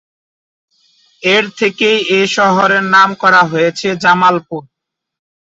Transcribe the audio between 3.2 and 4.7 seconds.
করা হয়েছে জামালপুর।